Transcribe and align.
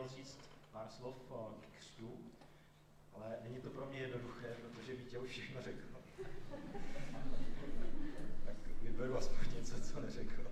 měl 0.00 0.08
říct 0.08 0.38
pár 0.72 0.88
slov 0.88 1.14
k 1.60 1.78
křtu, 1.78 2.18
ale 3.12 3.38
není 3.42 3.60
to 3.60 3.70
pro 3.70 3.86
mě 3.86 3.98
jednoduché, 3.98 4.54
protože 4.54 4.94
Vítě 4.94 5.18
už 5.18 5.30
všechno 5.30 5.62
řekl. 5.62 5.86
tak 8.44 8.56
vyberu 8.82 9.16
aspoň 9.16 9.54
něco, 9.54 9.80
co 9.80 10.00
neřekl. 10.00 10.42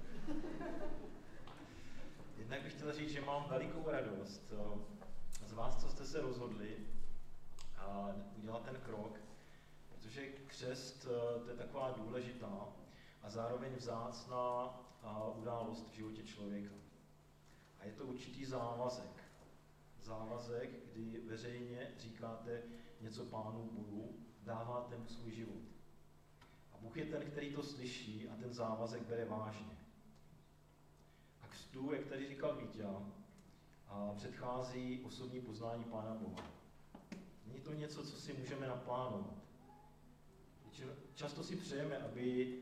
Jednak 2.37 2.63
bych 2.63 2.73
chtěl 2.73 2.93
říct, 2.93 3.11
že 3.11 3.21
mám 3.21 3.49
velikou 3.49 3.91
radost 3.91 4.53
z 5.47 5.53
vás, 5.53 5.81
co 5.81 5.89
jste 5.89 6.07
se 6.07 6.21
rozhodli 6.21 6.77
udělat 8.37 8.63
ten 8.63 8.77
krok, 8.77 9.21
protože 9.89 10.27
křest 10.27 11.03
to 11.45 11.51
je 11.51 11.57
taková 11.57 11.91
důležitá 11.91 12.69
a 13.23 13.31
zároveň 13.31 13.75
vzácná 13.75 14.81
událost 15.37 15.89
v 15.91 15.95
životě 15.95 16.23
člověka. 16.23 16.75
A 17.81 17.85
je 17.85 17.93
to 17.93 18.05
určitý 18.05 18.45
závazek. 18.45 19.28
Závazek, 20.09 20.71
kdy 20.93 21.21
veřejně 21.21 21.91
říkáte 21.99 22.63
něco 23.01 23.25
pánu 23.25 23.71
Bohu, 23.73 24.17
dáváte 24.43 24.99
mu 24.99 25.07
svůj 25.07 25.33
život. 25.33 25.63
A 26.73 26.79
Bůh 26.79 26.97
je 26.97 27.07
ten, 27.07 27.23
který 27.31 27.55
to 27.55 27.63
slyší 27.63 28.29
a 28.29 28.37
ten 28.37 28.53
závazek 28.53 29.03
bere 29.03 29.25
vážně. 29.25 29.79
A 31.43 31.47
křtu, 31.49 31.93
jak 31.93 32.07
tady 32.07 32.29
říkal 32.29 32.57
Vítě, 32.57 32.85
a 33.87 34.15
předchází 34.17 35.03
osobní 35.05 35.41
poznání 35.41 35.85
Pána 35.85 36.15
Boha. 36.15 36.51
Není 37.47 37.61
to 37.61 37.73
něco, 37.73 38.05
co 38.05 38.21
si 38.21 38.33
můžeme 38.33 38.67
naplánovat. 38.67 39.35
Často 41.15 41.45
si 41.45 41.57
přejeme, 41.57 41.99
aby 41.99 42.55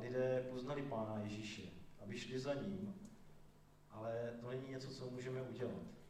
lidé 0.00 0.46
poznali 0.50 0.82
Pána 0.82 1.18
Ježíše, 1.22 1.62
aby 2.02 2.18
šli 2.18 2.38
za 2.38 2.54
ním, 2.54 2.94
ale 3.90 4.38
to 4.40 4.50
není 4.50 4.68
něco, 4.68 4.90
co 4.90 5.10
můžeme 5.10 5.42
udělat. 5.42 6.01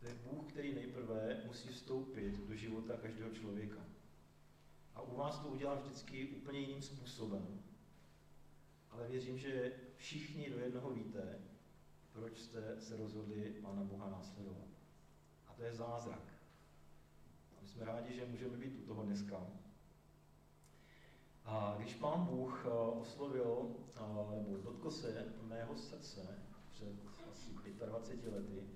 To 0.00 0.06
je 0.06 0.14
Bůh, 0.14 0.52
který 0.52 0.74
nejprve 0.74 1.42
musí 1.46 1.68
vstoupit 1.68 2.48
do 2.48 2.54
života 2.54 2.96
každého 2.96 3.30
člověka. 3.30 3.86
A 4.94 5.00
u 5.00 5.16
vás 5.16 5.38
to 5.38 5.48
udělá 5.48 5.74
vždycky 5.74 6.28
úplně 6.28 6.58
jiným 6.58 6.82
způsobem. 6.82 7.62
Ale 8.90 9.08
věřím, 9.08 9.38
že 9.38 9.72
všichni 9.96 10.50
do 10.50 10.58
jednoho 10.58 10.90
víte, 10.90 11.38
proč 12.12 12.38
jste 12.38 12.80
se 12.80 12.96
rozhodli 12.96 13.54
Pána 13.62 13.84
Boha 13.84 14.10
následovat. 14.10 14.68
A 15.46 15.54
to 15.54 15.62
je 15.62 15.74
zázrak. 15.74 16.32
A 17.58 17.60
my 17.62 17.68
jsme 17.68 17.84
rádi, 17.84 18.14
že 18.14 18.26
můžeme 18.26 18.56
být 18.56 18.76
u 18.82 18.86
toho 18.86 19.02
dneska. 19.02 19.46
A 21.44 21.74
když 21.78 21.94
Pán 21.94 22.24
Bůh 22.24 22.66
eh, 22.66 22.70
oslovil, 22.70 23.76
eh, 23.96 24.36
nebo 24.36 24.56
dotkl 24.56 24.90
se 24.90 25.34
mého 25.42 25.76
srdce 25.76 26.38
před 26.72 26.94
asi 27.32 27.50
25 27.86 28.32
lety, 28.32 28.66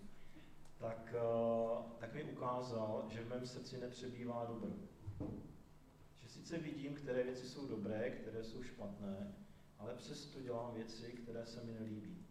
tak, 0.84 1.14
eh, 1.16 1.82
tak 1.98 2.14
mi 2.14 2.24
ukázal, 2.24 3.06
že 3.08 3.24
v 3.24 3.28
mém 3.28 3.46
srdci 3.46 3.80
nepřebývá 3.80 4.44
dobro. 4.44 4.70
Že 6.18 6.28
sice 6.28 6.58
vidím, 6.58 6.94
které 6.94 7.22
věci 7.22 7.48
jsou 7.48 7.66
dobré, 7.66 8.10
které 8.10 8.44
jsou 8.44 8.62
špatné, 8.62 9.34
ale 9.78 9.94
přesto 9.94 10.40
dělám 10.40 10.74
věci, 10.74 11.12
které 11.12 11.46
se 11.46 11.64
mi 11.64 11.72
nelíbí. 11.72 12.26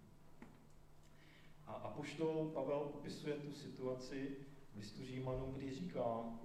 A 1.67 1.73
apoštol 1.73 2.51
Pavel 2.53 2.79
popisuje 2.79 3.35
tu 3.35 3.51
situaci 3.51 4.37
v 4.73 4.77
listu 4.77 5.05
Římanům, 5.05 5.53
kdy 5.53 5.73
říká, 5.73 6.39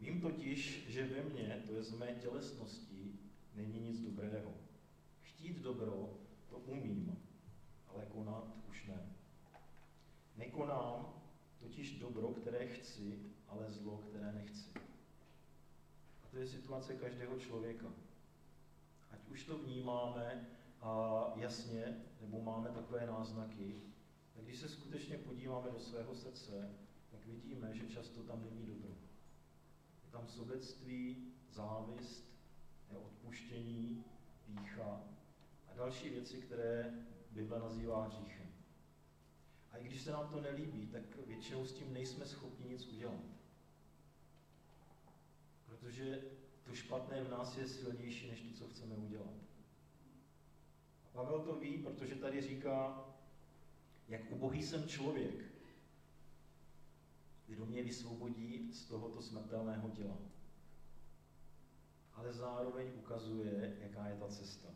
vím 0.00 0.20
totiž, 0.20 0.86
že 0.88 1.06
ve 1.06 1.22
mně, 1.22 1.62
to 1.66 1.74
je 1.74 1.82
z 1.82 1.92
mé 1.92 2.06
tělesnosti, 2.06 3.12
není 3.54 3.80
nic 3.80 4.00
dobrého. 4.00 4.54
Chtít 5.22 5.58
dobro, 5.58 6.18
to 6.48 6.56
umím, 6.56 7.18
ale 7.88 8.06
konat. 8.06 8.33
Nekonám 10.54 11.14
totiž 11.58 11.98
dobro, 11.98 12.28
které 12.28 12.66
chci, 12.66 13.18
ale 13.48 13.70
zlo, 13.70 13.98
které 13.98 14.32
nechci. 14.32 14.70
A 16.24 16.28
to 16.30 16.38
je 16.38 16.46
situace 16.46 16.94
každého 16.94 17.38
člověka. 17.38 17.86
Ať 19.10 19.28
už 19.28 19.44
to 19.44 19.58
vnímáme 19.58 20.46
a 20.80 21.22
jasně, 21.36 22.04
nebo 22.20 22.42
máme 22.42 22.68
takové 22.68 23.06
náznaky, 23.06 23.82
tak 24.34 24.44
když 24.44 24.58
se 24.58 24.68
skutečně 24.68 25.18
podíváme 25.18 25.70
do 25.70 25.80
svého 25.80 26.14
srdce, 26.14 26.70
tak 27.10 27.26
vidíme, 27.26 27.74
že 27.74 27.88
často 27.88 28.22
tam 28.22 28.44
není 28.44 28.66
dobro. 28.66 28.94
Je 30.04 30.10
tam 30.10 30.28
sobectví, 30.28 31.32
závist, 31.50 32.24
odpuštění, 32.96 34.04
pícha 34.46 35.00
a 35.68 35.74
další 35.76 36.10
věci, 36.10 36.38
které 36.38 36.94
Bible 37.30 37.58
nazývá 37.58 38.06
hříchem. 38.06 38.53
A 39.74 39.78
i 39.78 39.84
když 39.84 40.02
se 40.02 40.10
nám 40.10 40.28
to 40.28 40.40
nelíbí, 40.40 40.86
tak 40.86 41.02
většinou 41.26 41.64
s 41.64 41.72
tím 41.72 41.92
nejsme 41.92 42.26
schopni 42.26 42.68
nic 42.68 42.86
udělat. 42.86 43.20
Protože 45.66 46.22
to 46.64 46.74
špatné 46.74 47.24
v 47.24 47.30
nás 47.30 47.56
je 47.56 47.68
silnější 47.68 48.30
než 48.30 48.40
to, 48.40 48.54
co 48.54 48.68
chceme 48.68 48.94
udělat. 48.94 49.34
A 51.04 51.08
Pavel 51.12 51.40
to 51.40 51.56
ví, 51.56 51.78
protože 51.78 52.14
tady 52.14 52.42
říká, 52.42 53.04
jak 54.08 54.30
ubohý 54.30 54.62
jsem 54.62 54.88
člověk, 54.88 55.44
kdo 57.46 57.66
mě 57.66 57.82
vysvobodí 57.82 58.72
z 58.72 58.84
tohoto 58.84 59.22
smrtelného 59.22 59.90
těla. 59.90 60.18
Ale 62.12 62.32
zároveň 62.32 62.92
ukazuje, 62.96 63.76
jaká 63.80 64.06
je 64.06 64.16
ta 64.16 64.28
cesta. 64.28 64.68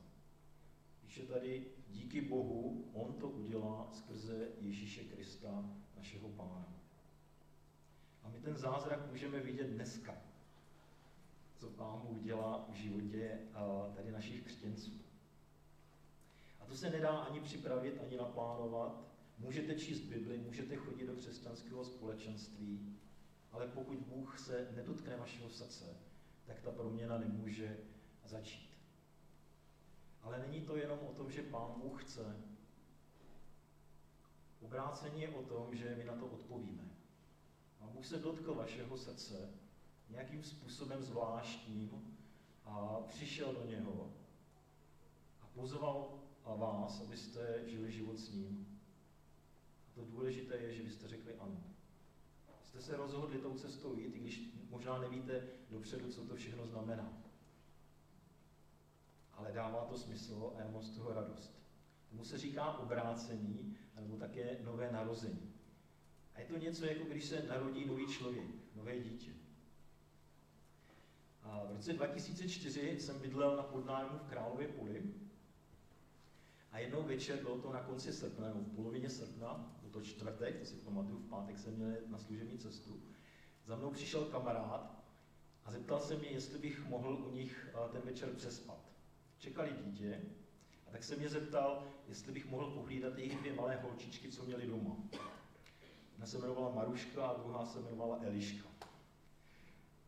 Píše 1.08 1.22
tady, 1.22 1.66
díky 1.91 2.20
Bohu, 2.20 2.91
On 2.92 3.12
to 3.12 3.28
udělá 3.28 3.88
skrze 3.92 4.48
Ježíše 4.60 5.04
Krista, 5.04 5.64
našeho 5.96 6.28
Pána. 6.28 6.82
A 8.22 8.28
my 8.28 8.41
ten 8.41 8.56
zázrak 8.56 9.10
můžeme 9.10 9.41
vidět 9.41 9.66
dneska, 9.66 10.22
co 11.56 11.70
Pán 11.70 12.00
Bůh 12.00 12.22
dělá 12.22 12.69
v 12.69 12.74
životě 12.74 13.38
tady 13.94 14.12
našich 14.12 14.42
křtěnců. 14.42 14.92
A 16.60 16.64
to 16.66 16.76
se 16.76 16.91
nedá 16.91 17.19
ani 17.19 17.40
připravit, 17.40 18.00
ani 18.06 18.16
naplánovat. 18.16 19.04
Můžete 19.38 19.75
číst 19.75 20.00
Bibli, 20.00 20.38
můžete 20.38 20.76
chodit 20.76 21.06
do 21.06 21.16
křesťanského 21.16 21.84
společenství, 21.84 22.96
ale 23.52 23.66
pokud 23.66 23.98
Bůh 23.98 24.38
se 24.38 24.69
nedotkne 24.76 25.16
vašeho 25.16 25.50
srdce, 25.50 25.96
tak 26.46 26.60
ta 26.60 26.70
proměna 26.70 27.19
nemůže 27.19 27.76
začít. 28.25 28.68
To 30.69 30.77
jenom 30.77 30.99
o 30.99 31.12
tom, 31.12 31.31
že 31.31 31.43
Pán 31.43 31.75
Bůh 31.77 32.05
chce. 32.05 32.37
Obrácení 34.61 35.23
je 35.23 35.29
o 35.29 35.43
tom, 35.43 35.77
že 35.77 35.95
my 35.99 36.05
na 36.05 36.17
to 36.17 36.27
odpovíme. 36.27 36.89
Pán 37.79 37.89
Bůh 37.89 38.06
se 38.06 38.19
dotkl 38.19 38.55
vašeho 38.55 38.99
srdce 38.99 39.51
nějakým 40.09 40.43
způsobem 40.43 41.03
zvláštním 41.03 42.17
a 42.65 43.01
přišel 43.09 43.53
do 43.53 43.65
něho 43.65 44.12
a 45.43 45.47
pozval 45.55 46.19
vás, 46.45 47.00
abyste 47.00 47.62
žili 47.67 47.93
život 47.93 48.19
s 48.19 48.31
ním. 48.31 48.81
A 49.89 49.95
to 49.95 50.05
důležité 50.05 50.56
je, 50.56 50.75
že 50.75 50.83
vy 50.83 50.91
jste 50.91 51.09
řekli 51.09 51.35
ano. 51.35 51.62
Jste 52.62 52.81
se 52.81 52.97
rozhodli 52.97 53.39
tou 53.39 53.55
cestou 53.55 53.95
jít, 53.95 54.17
i 54.17 54.19
když 54.19 54.41
možná 54.71 54.99
nevíte 54.99 55.49
dopředu, 55.71 56.12
co 56.12 56.25
to 56.25 56.37
všechno 56.37 56.67
znamená 56.67 57.28
ale 59.38 59.53
dává 59.53 59.84
to 59.84 59.99
smysl 59.99 60.53
a 60.56 60.60
já 60.60 60.71
mám 60.71 60.82
z 60.82 60.91
toho 60.91 61.15
radost. 61.15 61.59
Tomu 62.10 62.25
se 62.25 62.38
říká 62.38 62.78
obrácení, 62.78 63.76
nebo 64.00 64.16
také 64.16 64.59
nové 64.65 64.93
narození. 64.93 65.54
A 66.34 66.41
je 66.41 66.47
to 66.47 66.59
něco, 66.59 66.87
jako 66.87 67.04
když 67.04 67.25
se 67.25 67.43
narodí 67.43 67.87
nový 67.87 68.06
člověk, 68.06 68.47
nové 68.75 68.99
dítě. 69.00 69.31
A 71.43 71.65
v 71.65 71.72
roce 71.72 71.93
2004 71.93 73.00
jsem 73.00 73.19
bydlel 73.19 73.56
na 73.56 73.62
podnájmu 73.62 74.19
v 74.19 74.31
Králově 74.31 74.69
poli 74.69 75.15
a 76.72 76.78
jednou 76.78 77.03
večer, 77.03 77.43
bylo 77.43 77.59
to 77.59 77.72
na 77.72 77.81
konci 77.81 78.12
srpna, 78.12 78.49
nebo 78.49 78.61
v 78.61 78.75
polovině 78.76 79.11
srpna, 79.11 79.76
byl 79.81 79.90
to 79.90 80.00
čtvrtek, 80.00 80.58
to 80.58 80.64
si 80.64 80.76
pamatuju, 80.76 81.19
v 81.19 81.29
pátek 81.29 81.58
jsem 81.58 81.75
měl 81.75 81.90
na 82.06 82.19
služební 82.19 82.58
cestu, 82.58 83.02
za 83.67 83.76
mnou 83.76 83.90
přišel 83.90 84.25
kamarád 84.25 85.05
a 85.64 85.70
zeptal 85.70 86.00
se 86.00 86.17
mě, 86.17 86.29
jestli 86.29 86.58
bych 86.58 86.87
mohl 86.87 87.14
u 87.14 87.31
nich 87.31 87.69
ten 87.93 88.02
večer 88.02 88.35
přespat 88.35 88.88
čekali 89.38 89.75
dítě, 89.85 90.23
a 90.88 90.90
tak 90.90 91.05
se 91.05 91.17
mě 91.17 91.29
zeptal, 91.29 91.87
jestli 92.08 92.32
bych 92.32 92.46
mohl 92.46 92.70
pohlídat 92.70 93.19
jejich 93.19 93.37
dvě 93.37 93.55
malé 93.55 93.76
holčičky, 93.76 94.32
co 94.32 94.44
měli 94.44 94.67
doma. 94.67 94.96
Jedna 96.12 96.26
se 96.26 96.38
jmenovala 96.38 96.75
Maruška 96.75 97.26
a 97.26 97.38
druhá 97.38 97.67
se 97.67 97.79
jmenovala 97.79 98.19
Eliška. 98.23 98.69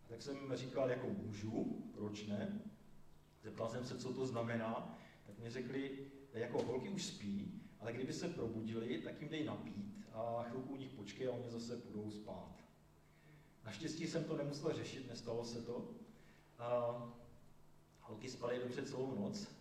A 0.04 0.08
tak 0.08 0.22
jsem 0.22 0.36
říkal, 0.54 0.90
jako 0.90 1.06
můžu, 1.06 1.82
proč 1.94 2.26
ne? 2.26 2.60
Zeptal 3.42 3.68
jsem 3.68 3.84
se, 3.84 3.98
co 3.98 4.12
to 4.14 4.26
znamená, 4.26 4.98
tak 5.26 5.38
mi 5.38 5.50
řekli, 5.50 6.06
jako 6.32 6.62
holky 6.62 6.88
už 6.88 7.06
spí, 7.06 7.62
ale 7.80 7.92
kdyby 7.92 8.12
se 8.12 8.28
probudili, 8.28 8.98
tak 8.98 9.20
jim 9.20 9.30
dej 9.30 9.44
napít 9.44 10.06
a 10.12 10.42
chvilku 10.42 10.72
u 10.72 10.76
nich 10.76 10.90
počkej 10.90 11.28
a 11.28 11.32
oni 11.32 11.50
zase 11.50 11.76
budou 11.76 12.10
spát. 12.10 12.60
Naštěstí 13.64 14.06
jsem 14.06 14.24
to 14.24 14.36
nemusel 14.36 14.72
řešit, 14.72 15.08
nestalo 15.08 15.44
se 15.44 15.62
to. 15.62 15.90
A 16.58 16.94
Spaly 18.30 18.58
dobře 18.58 18.82
celou 18.82 19.14
noc 19.20 19.60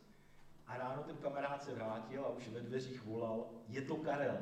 a 0.69 0.77
ráno 0.77 1.03
ten 1.03 1.17
kamarád 1.17 1.63
se 1.63 1.75
vrátil 1.75 2.25
a 2.25 2.29
už 2.29 2.47
ve 2.49 2.61
dveřích 2.61 3.05
volal, 3.05 3.49
je 3.67 3.81
to 3.81 3.95
Karel. 3.95 4.37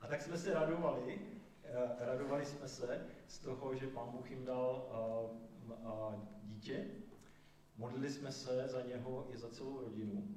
A 0.00 0.06
tak 0.06 0.22
jsme 0.22 0.38
se 0.38 0.54
radovali, 0.54 1.20
eh, 1.64 2.06
radovali 2.06 2.46
jsme 2.46 2.68
se 2.68 3.06
z 3.26 3.38
toho, 3.38 3.74
že 3.76 3.86
pán 3.86 4.08
Bůh 4.10 4.30
jim 4.30 4.44
dal 4.44 4.88
uh, 5.64 5.70
uh, 5.70 6.14
dítě. 6.42 6.86
Modlili 7.76 8.10
jsme 8.10 8.32
se 8.32 8.68
za 8.68 8.82
něho 8.82 9.26
i 9.32 9.36
za 9.36 9.50
celou 9.50 9.80
rodinu. 9.80 10.28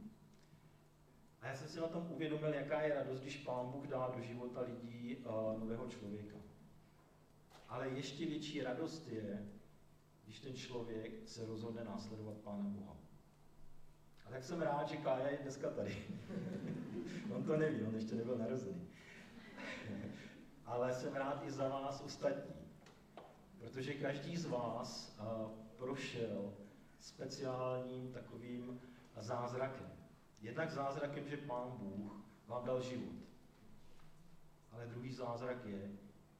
A 1.41 1.47
já 1.47 1.55
jsem 1.55 1.67
si 1.67 1.79
na 1.79 1.87
tom 1.87 2.11
uvědomil, 2.11 2.53
jaká 2.53 2.81
je 2.81 2.95
radost, 2.95 3.21
když 3.21 3.37
pán 3.37 3.71
Bůh 3.71 3.87
dá 3.87 4.11
do 4.15 4.21
života 4.21 4.61
lidí 4.61 5.17
nového 5.59 5.87
člověka. 5.87 6.37
Ale 7.67 7.89
ještě 7.89 8.25
větší 8.25 8.61
radost 8.61 9.07
je, 9.07 9.54
když 10.25 10.39
ten 10.39 10.55
člověk 10.55 11.29
se 11.29 11.45
rozhodne 11.45 11.83
následovat 11.83 12.37
Pána 12.37 12.63
Boha. 12.63 12.97
A 14.25 14.29
tak 14.29 14.43
jsem 14.43 14.61
rád, 14.61 14.87
že 14.87 14.97
Kája 14.97 15.27
je 15.27 15.37
dneska 15.37 15.69
tady. 15.69 16.05
on 17.35 17.43
to 17.43 17.57
neví, 17.57 17.83
on 17.83 17.95
ještě 17.95 18.15
nebyl 18.15 18.37
narozený. 18.37 18.87
Ale 20.65 20.93
jsem 20.93 21.13
rád 21.13 21.43
i 21.45 21.51
za 21.51 21.69
vás 21.69 22.01
ostatní, 22.01 22.55
protože 23.57 23.93
každý 23.93 24.37
z 24.37 24.45
vás 24.45 25.17
uh, 25.19 25.51
prošel 25.77 26.53
speciálním 26.99 28.13
takovým 28.13 28.81
zázrakem. 29.17 29.91
Jednak 30.41 30.71
zázrakem, 30.71 31.29
že 31.29 31.37
Pán 31.37 31.71
Bůh 31.71 32.25
vám 32.47 32.65
dal 32.65 32.81
život. 32.81 33.15
Ale 34.71 34.87
druhý 34.87 35.13
zázrak 35.13 35.65
je, 35.65 35.91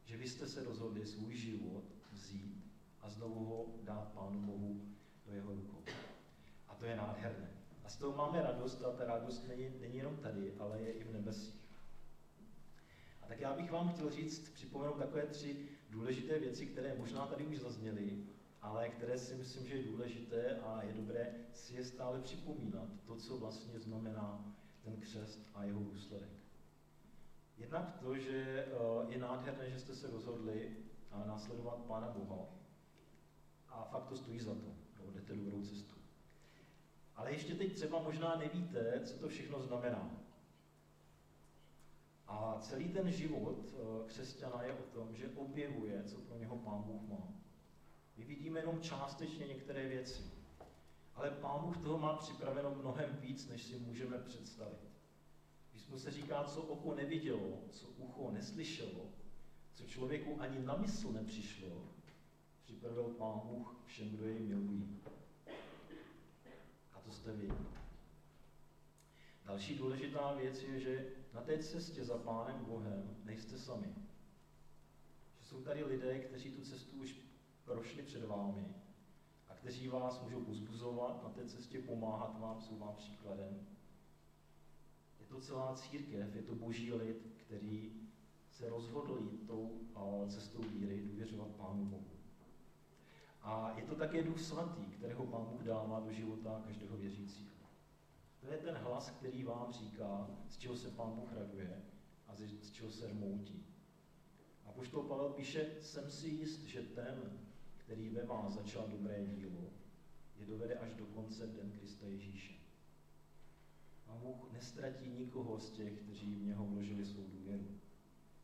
že 0.04 0.18
vy 0.18 0.30
jste 0.30 0.48
se 0.48 0.64
rozhodli 0.64 1.06
svůj 1.06 1.36
život 1.36 1.84
vzít 2.12 2.65
a 3.06 3.10
znovu 3.10 3.46
ho 3.46 3.66
dát 3.84 4.12
Pánu 4.14 4.42
Bohu 4.42 4.82
do 5.26 5.34
jeho 5.34 5.52
rukou. 5.54 5.84
A 6.68 6.76
to 6.76 6.86
je 6.86 6.96
nádherné. 6.96 7.50
A 7.84 7.90
z 7.90 7.98
toho 7.98 8.18
máme 8.18 8.42
radost 8.42 8.84
a 8.84 8.92
ta 8.92 9.06
radost 9.06 9.48
není, 9.48 9.70
není 9.82 9.98
jenom 9.98 10.18
tady, 10.18 10.54
ale 10.60 10.82
je 10.82 10.92
i 10.92 11.04
v 11.04 11.14
nebesích. 11.14 11.56
A 13.22 13.28
tak 13.28 13.40
já 13.40 13.54
bych 13.54 13.72
vám 13.72 13.90
chtěl 13.90 14.12
říct, 14.12 14.50
připomenout 14.50 14.98
takové 14.98 15.26
tři 15.26 15.70
důležité 15.90 16.40
věci, 16.40 16.66
které 16.66 16.96
možná 16.98 17.28
tady 17.28 17.46
už 17.46 17.60
zazněly, 17.60 18.24
ale 18.62 18.90
které 18.90 19.18
si 19.18 19.36
myslím, 19.36 19.68
že 19.68 19.76
je 19.76 19.84
důležité 19.84 20.60
a 20.60 20.84
je 20.84 20.94
dobré 20.94 21.34
si 21.54 21.76
je 21.76 21.86
stále 21.86 22.22
připomínat, 22.22 22.90
to, 23.06 23.16
co 23.16 23.38
vlastně 23.38 23.80
znamená 23.80 24.56
ten 24.84 24.98
křest 24.98 25.40
a 25.54 25.64
jeho 25.64 25.80
důsledek. 25.80 26.30
Jednak 27.58 27.98
to, 28.00 28.18
že 28.18 28.66
eh, 28.68 29.12
je 29.14 29.18
nádherné, 29.18 29.70
že 29.70 29.80
jste 29.80 29.96
se 29.96 30.10
rozhodli 30.10 30.78
následovat 31.26 31.78
Pána 31.78 32.08
Boha 32.08 32.65
a 33.76 33.84
fakt 33.84 34.08
to 34.08 34.18
stojí 34.18 34.40
za 34.40 34.54
to, 34.56 34.68
jo, 35.00 35.12
jdete 35.12 35.36
dobrou 35.36 35.62
cestu. 35.62 35.96
Ale 37.16 37.32
ještě 37.32 37.56
teď 37.56 37.74
třeba 37.74 38.02
možná 38.02 38.36
nevíte, 38.36 39.02
co 39.06 39.18
to 39.18 39.28
všechno 39.28 39.62
znamená. 39.62 40.12
A 42.28 42.58
celý 42.60 42.90
ten 42.90 43.12
život 43.12 43.74
eh, 43.74 44.08
křesťana 44.08 44.64
je 44.64 44.74
o 44.74 44.84
tom, 44.84 45.16
že 45.16 45.30
objevuje, 45.36 46.04
co 46.04 46.18
pro 46.18 46.38
něho 46.38 46.58
Pán 46.58 46.84
Bůh 46.84 47.10
má. 47.10 47.34
My 48.18 48.26
vidíme 48.26 48.60
jenom 48.60 48.82
částečně 48.82 49.48
některé 49.48 49.88
věci, 49.88 50.24
ale 51.16 51.32
Pán 51.32 51.60
Bůh 51.62 51.78
toho 51.78 51.98
má 51.98 52.14
připraveno 52.18 52.76
mnohem 52.76 53.18
víc, 53.22 53.50
než 53.50 53.64
si 53.64 53.80
můžeme 53.80 54.18
představit. 54.20 54.96
Písmu 55.72 56.00
se 56.00 56.12
říká, 56.12 56.44
co 56.44 56.62
oko 56.62 56.96
nevidělo, 56.96 57.60
co 57.72 57.88
ucho 57.88 58.32
neslyšelo, 58.32 59.10
co 59.74 59.84
člověku 59.84 60.42
ani 60.42 60.60
na 60.60 60.76
mysl 60.76 61.12
nepřišlo, 61.12 61.95
připravil 62.66 63.04
Pán 63.04 63.42
Bůh 63.44 63.76
všem, 63.86 64.10
kdo 64.10 64.28
jej 64.28 64.40
milují. 64.40 65.00
A 66.94 67.00
to 67.00 67.12
jste 67.12 67.34
vy. 67.34 67.52
Další 69.46 69.78
důležitá 69.78 70.34
věc 70.34 70.64
je, 70.64 70.80
že 70.80 71.06
na 71.34 71.42
té 71.42 71.58
cestě 71.58 72.06
za 72.06 72.18
Pánem 72.18 72.66
Bohem 72.66 73.18
nejste 73.24 73.58
sami. 73.58 73.96
Že 75.40 75.46
jsou 75.46 75.62
tady 75.62 75.84
lidé, 75.84 76.20
kteří 76.20 76.52
tu 76.52 76.62
cestu 76.62 76.96
už 76.96 77.16
prošli 77.66 78.04
před 78.04 78.26
vámi 78.26 78.76
a 79.50 79.54
kteří 79.54 79.88
vás 79.88 80.22
můžou 80.24 80.40
uzbuzovat 80.40 81.24
na 81.24 81.30
té 81.30 81.46
cestě, 81.46 81.80
pomáhat 81.80 82.40
vám, 82.40 82.62
jsou 82.62 82.78
vám 82.78 82.96
příkladem. 82.96 83.68
Je 85.20 85.26
to 85.26 85.40
celá 85.40 85.76
církev, 85.76 86.36
je 86.36 86.42
to 86.42 86.56
boží 86.56 86.94
lid, 86.94 87.34
který 87.38 87.94
se 88.52 88.70
rozhodl 88.70 89.20
jít 89.20 89.48
tou 89.48 89.80
cestou 90.28 90.62
víry, 90.62 91.02
důvěřovat 91.02 91.48
Pánu 91.48 91.86
Bohu. 91.86 92.16
A 93.46 93.74
je 93.78 93.84
to 93.84 93.96
také 93.96 94.24
Duch 94.24 94.40
Svatý, 94.40 94.86
kterého 94.86 95.26
Pán 95.26 95.46
Bůh 95.46 95.64
dává 95.64 96.00
do 96.00 96.12
života 96.12 96.62
každého 96.66 96.98
věřícího. 96.98 97.56
To 98.40 98.48
je 98.48 98.58
ten 98.58 98.76
hlas, 98.76 99.10
který 99.10 99.44
vám 99.44 99.72
říká, 99.74 100.30
z 100.50 100.58
čeho 100.58 100.76
se 100.76 100.92
Pán 100.92 101.12
Bůh 101.12 101.34
raduje 101.34 101.82
a 102.28 102.36
z 102.36 102.72
čeho 102.72 102.92
se 102.92 103.08
rmoutí. 103.08 103.66
A 104.66 104.72
poštol 104.72 105.04
Pavel 105.04 105.30
píše, 105.30 105.76
jsem 105.82 106.10
si 106.10 106.28
jist, 106.28 106.64
že 106.64 106.82
ten, 106.82 107.40
který 107.78 108.10
ve 108.10 108.26
vás 108.26 108.54
začal 108.54 108.88
dobré 108.88 109.26
dílo, 109.26 109.70
je 110.36 110.46
dovede 110.46 110.76
až 110.76 110.94
do 110.94 111.06
konce 111.06 111.48
den 111.48 111.72
Krista 111.72 112.06
Ježíše. 112.06 112.54
A 114.08 114.16
Bůh 114.16 114.52
nestratí 114.52 115.10
nikoho 115.10 115.60
z 115.60 115.72
těch, 115.72 116.02
kteří 116.02 116.36
v 116.36 116.46
něho 116.46 116.66
vložili 116.66 117.06
svou 117.06 117.28
důvěru. 117.28 117.80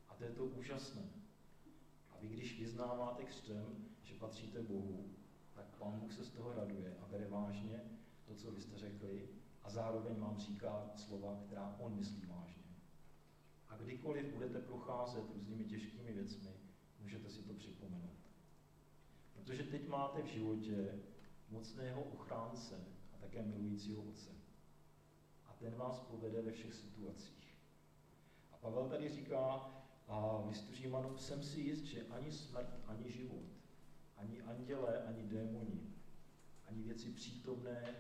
A 0.10 0.16
to 0.16 0.24
je 0.24 0.32
to 0.32 0.46
úžasné. 0.46 1.10
A 2.10 2.18
vy, 2.22 2.28
když 2.28 2.60
vyznáváte 2.60 3.24
křtem, 3.24 3.91
patříte 4.22 4.62
Bohu, 4.62 5.06
tak 5.54 5.66
Pán 5.80 6.00
Bůh 6.00 6.14
se 6.14 6.24
z 6.26 6.32
toho 6.32 6.54
raduje 6.54 6.96
a 7.02 7.06
bere 7.06 7.28
vážně 7.28 7.82
to, 8.26 8.36
co 8.36 8.52
vy 8.52 8.62
jste 8.62 8.78
řekli, 8.78 9.30
a 9.64 9.70
zároveň 9.70 10.20
vám 10.20 10.40
říká 10.40 10.92
slova, 10.96 11.40
která 11.46 11.76
on 11.80 11.96
myslí 11.96 12.26
vážně. 12.26 12.64
A 13.70 13.78
kdykoliv 13.78 14.34
budete 14.34 14.60
procházet 14.60 15.24
různými 15.34 15.66
těžkými 15.66 16.14
věcmi, 16.14 16.50
můžete 17.00 17.30
si 17.30 17.44
to 17.44 17.54
připomenout. 17.54 18.20
Protože 19.34 19.64
teď 19.64 19.88
máte 19.88 20.22
v 20.22 20.26
životě 20.26 21.00
mocného 21.50 22.04
ochránce 22.04 22.76
a 23.14 23.18
také 23.18 23.44
milujícího 23.44 24.04
otce. 24.04 24.30
A 25.46 25.54
ten 25.54 25.76
vás 25.76 26.00
povede 26.00 26.42
ve 26.42 26.52
všech 26.52 26.74
situacích. 26.74 27.56
A 28.52 28.58
Pavel 28.58 28.90
tady 28.90 29.10
říká, 29.10 29.72
a 30.08 30.38
v 30.38 30.48
listu 30.48 30.74
Římanům 30.74 31.18
jsem 31.18 31.44
si 31.44 31.60
jist, 31.60 31.84
že 31.84 32.08
ani 32.08 32.32
smrt, 32.32 32.80
ani 32.88 33.12
život, 33.12 33.61
andělé, 34.52 35.04
ani 35.04 35.24
démoni, 35.24 35.82
ani 36.68 36.84
věci 36.84 37.12
přítomné 37.12 37.96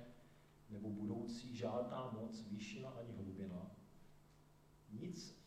nebo 0.69 0.89
budoucí, 0.89 1.55
žádná 1.55 2.11
moc, 2.11 2.41
výšina 2.41 2.89
ani 2.89 3.13
hlubina, 3.13 3.71
nic 4.91 5.41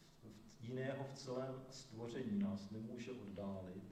jiného 0.61 1.05
v 1.05 1.12
celém 1.12 1.64
stvoření 1.71 2.38
nás 2.38 2.71
nemůže 2.71 3.12
oddálit 3.12 3.85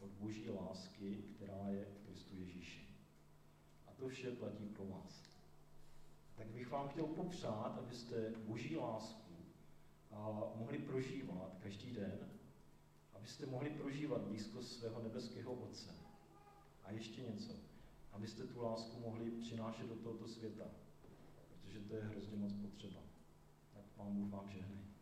od 0.00 0.10
boží 0.10 0.50
lásky, 0.50 1.22
která 1.34 1.68
je 1.68 1.84
v 1.84 2.06
Kristu 2.06 2.36
Ježíši. 2.36 2.88
A 3.86 3.92
to 3.92 4.08
vše 4.08 4.30
platí 4.30 4.66
pro 4.66 4.86
vás. 4.86 5.26
Tak 6.34 6.46
bych 6.46 6.70
vám 6.70 6.88
chtěl 6.88 7.06
popřát, 7.06 7.78
abyste 7.78 8.30
boží 8.30 8.76
lásku 8.76 9.36
a 10.12 10.52
mohli 10.54 10.78
prožívat 10.78 11.56
každý 11.62 11.92
den, 11.92 12.18
abyste 13.12 13.46
mohli 13.46 13.70
prožívat 13.70 14.20
blízkost 14.20 14.78
svého 14.78 15.02
nebeského 15.02 15.52
Otce. 15.52 16.05
A 16.86 16.92
ještě 16.92 17.22
něco, 17.22 17.52
abyste 18.12 18.46
tu 18.46 18.62
lásku 18.62 19.00
mohli 19.00 19.30
přinášet 19.30 19.86
do 19.86 19.94
tohoto 19.94 20.28
světa, 20.28 20.64
protože 21.60 21.80
to 21.80 21.96
je 21.96 22.02
hrozně 22.02 22.36
moc 22.36 22.52
potřeba. 22.52 23.00
Tak 23.74 23.84
Pán 23.96 24.14
Bůh 24.14 24.30
vám 24.30 24.50
žehnej. 24.50 24.95